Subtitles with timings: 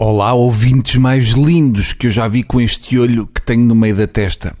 [0.00, 3.96] Olá, ouvintes mais lindos que eu já vi com este olho que tenho no meio
[3.96, 4.54] da testa.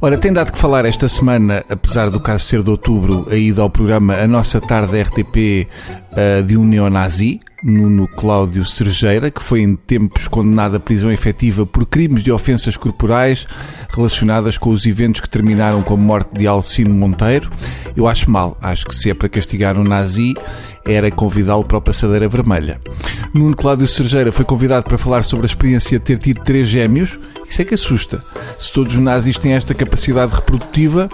[0.00, 3.60] Ora, tem dado que falar esta semana, apesar do caso ser de outubro, a ida
[3.60, 5.66] ao programa A Nossa Tarde RTP
[6.12, 11.66] uh, de um neonazi, Nuno Cláudio Sergeira, que foi em tempos condenado à prisão efetiva
[11.66, 13.48] por crimes de ofensas corporais
[13.88, 17.50] relacionadas com os eventos que terminaram com a morte de Alcino Monteiro.
[17.96, 20.34] Eu acho mal, acho que se é para castigar um nazi,
[20.86, 22.78] era convidá-lo para a Passadeira Vermelha.
[23.34, 27.18] Nuno Cláudio Sergeira foi convidado para falar sobre a experiência de ter tido três gêmeos.
[27.48, 28.22] Isso é que assusta.
[28.56, 31.08] Se todos os nazis têm esta capacidade reprodutiva,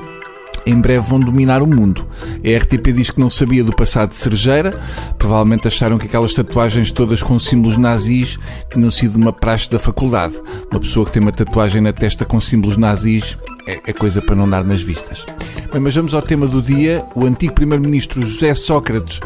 [0.66, 2.06] em breve vão dominar o mundo.
[2.45, 4.79] A RTP diz que não sabia do passado de Sergeira,
[5.16, 8.38] provavelmente acharam que aquelas tatuagens todas com símbolos nazis
[8.71, 10.38] tinham sido uma praxe da faculdade.
[10.71, 14.37] Uma pessoa que tem uma tatuagem na testa com símbolos nazis é, é coisa para
[14.37, 15.24] não dar nas vistas.
[15.73, 17.02] Bem, mas vamos ao tema do dia.
[17.15, 19.21] O antigo primeiro-ministro José Sócrates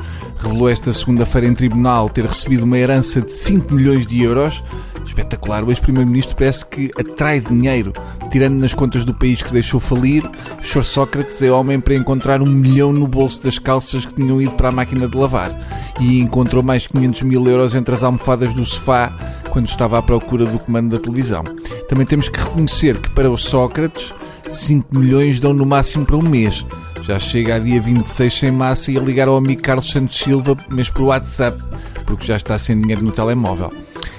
[0.44, 4.62] revelou esta segunda-feira em tribunal ter recebido uma herança de 5 milhões de euros.
[5.06, 7.92] Espetacular, o ex-primeiro-ministro parece que atrai dinheiro,
[8.30, 10.24] tirando nas contas do país que deixou falir.
[10.58, 10.84] O Sr.
[10.84, 14.68] Sócrates é homem para encontrar um milhão no bolso das calças que tinham ido para
[14.68, 15.56] a máquina de lavar.
[15.98, 19.16] E encontrou mais 500 mil euros entre as almofadas do sofá
[19.50, 21.44] quando estava à procura do comando da televisão.
[21.88, 24.12] Também temos que reconhecer que para o Sócrates
[24.46, 26.66] 5 milhões dão no máximo para um mês.
[27.06, 30.56] Já chega a dia 26 sem massa e a ligar ao amigo Carlos Santos Silva,
[30.70, 31.62] mas por WhatsApp,
[32.06, 33.70] porque já está sem dinheiro no telemóvel.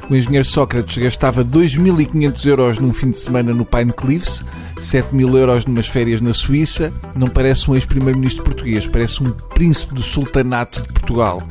[0.08, 4.45] O engenheiro Sócrates gastava 2.500 euros num fim de semana no Pine Cliffs,
[4.78, 6.94] 7.000 euros numas férias na Suíça.
[7.16, 11.41] Não parece um ex-primeiro-ministro português, parece um príncipe do sultanato de Portugal.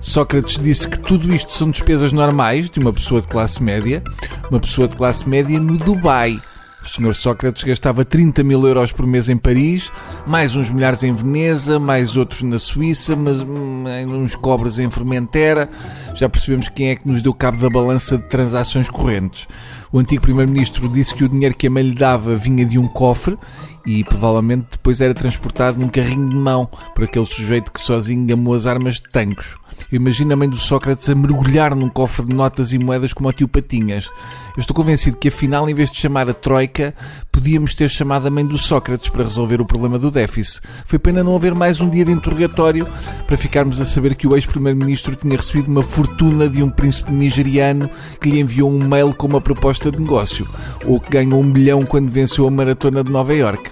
[0.00, 4.02] Sócrates disse que tudo isto são despesas normais de uma pessoa de classe média,
[4.50, 6.40] uma pessoa de classe média no Dubai.
[6.82, 7.14] O Sr.
[7.14, 9.92] Sócrates gastava 30 mil euros por mês em Paris,
[10.26, 15.68] mais uns milhares em Veneza, mais outros na Suíça, mas hum, uns cobres em Formentera.
[16.14, 19.46] Já percebemos quem é que nos deu cabo da balança de transações correntes.
[19.92, 22.86] O antigo Primeiro-Ministro disse que o dinheiro que a mãe lhe dava vinha de um
[22.86, 23.36] cofre
[23.84, 28.54] e provavelmente depois era transportado num carrinho de mão por aquele sujeito que sozinho gamou
[28.54, 29.56] as armas de tancos.
[29.90, 33.32] Imagina a mãe do Sócrates a mergulhar num cofre de notas e moedas como o
[33.32, 34.08] tio Patinhas.
[34.56, 36.94] Eu estou convencido que afinal, em vez de chamar a Troika,
[37.32, 40.60] podíamos ter chamado a mãe do Sócrates para resolver o problema do déficit.
[40.84, 42.86] Foi pena não haver mais um dia de interrogatório
[43.26, 47.88] para ficarmos a saber que o ex-primeiro-ministro tinha recebido uma fortuna de um príncipe nigeriano
[48.20, 50.46] que lhe enviou um mail com uma proposta de negócio,
[50.84, 53.70] ou que ganhou um milhão quando venceu a maratona de Nova York.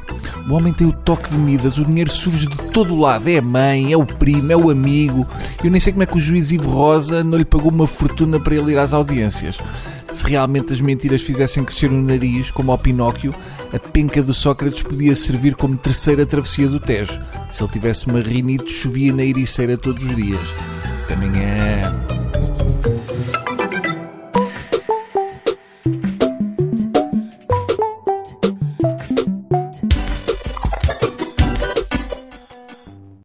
[0.49, 3.29] O homem tem o toque de Midas, o dinheiro surge de todo o lado.
[3.29, 5.27] É a mãe, é o primo, é o amigo.
[5.63, 8.41] Eu nem sei como é que o juiz Ivo Rosa não lhe pagou uma fortuna
[8.41, 9.59] para ele ir às audiências.
[10.11, 13.35] Se realmente as mentiras fizessem crescer o nariz, como ao Pinóquio,
[13.75, 17.21] a penca do Sócrates podia servir como terceira travessia do Tejo.
[17.51, 20.41] Se ele tivesse uma rinite, chovia na ericeira todos os dias.
[21.07, 21.97] Também é.